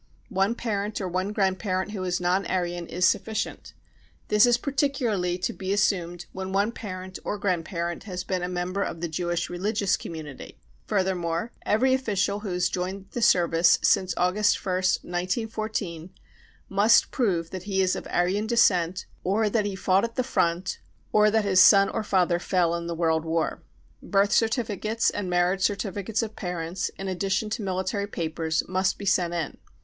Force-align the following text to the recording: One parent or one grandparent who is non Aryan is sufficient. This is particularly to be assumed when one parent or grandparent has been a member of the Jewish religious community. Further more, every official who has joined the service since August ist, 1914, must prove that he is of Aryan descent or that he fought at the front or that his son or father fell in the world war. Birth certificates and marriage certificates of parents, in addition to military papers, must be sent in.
One 0.29 0.55
parent 0.55 0.99
or 0.99 1.07
one 1.07 1.31
grandparent 1.31 1.91
who 1.91 2.01
is 2.03 2.19
non 2.19 2.43
Aryan 2.47 2.87
is 2.87 3.07
sufficient. 3.07 3.73
This 4.29 4.47
is 4.47 4.57
particularly 4.57 5.37
to 5.37 5.53
be 5.53 5.71
assumed 5.71 6.25
when 6.31 6.51
one 6.51 6.71
parent 6.71 7.19
or 7.23 7.37
grandparent 7.37 8.05
has 8.05 8.23
been 8.23 8.41
a 8.41 8.49
member 8.49 8.81
of 8.81 8.99
the 8.99 9.07
Jewish 9.07 9.47
religious 9.47 9.95
community. 9.95 10.57
Further 10.87 11.13
more, 11.13 11.51
every 11.67 11.93
official 11.93 12.39
who 12.39 12.49
has 12.49 12.67
joined 12.67 13.11
the 13.11 13.21
service 13.21 13.77
since 13.83 14.15
August 14.17 14.55
ist, 14.55 14.63
1914, 15.05 16.09
must 16.67 17.11
prove 17.11 17.51
that 17.51 17.65
he 17.69 17.79
is 17.79 17.95
of 17.95 18.07
Aryan 18.09 18.47
descent 18.47 19.05
or 19.23 19.51
that 19.51 19.67
he 19.67 19.75
fought 19.75 20.03
at 20.03 20.15
the 20.15 20.23
front 20.23 20.79
or 21.13 21.29
that 21.29 21.45
his 21.45 21.61
son 21.61 21.89
or 21.89 22.01
father 22.01 22.39
fell 22.39 22.73
in 22.73 22.87
the 22.87 22.95
world 22.95 23.23
war. 23.23 23.61
Birth 24.01 24.31
certificates 24.31 25.11
and 25.11 25.29
marriage 25.29 25.61
certificates 25.61 26.23
of 26.23 26.35
parents, 26.35 26.89
in 26.97 27.07
addition 27.07 27.51
to 27.51 27.61
military 27.61 28.07
papers, 28.07 28.63
must 28.67 28.97
be 28.97 29.05
sent 29.05 29.35
in. 29.35 29.57